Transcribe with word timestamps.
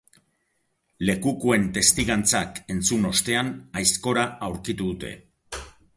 Lekukoen 1.09 1.67
testigantzak 1.75 2.57
entzun 2.77 3.05
ostean, 3.11 3.53
aizkora 3.83 4.25
aurkitu 4.49 4.89
dute. 4.93 5.13